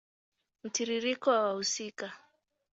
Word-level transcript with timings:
Mtiririko 0.63 1.29
wa 1.31 1.41
wahusika 1.43 2.07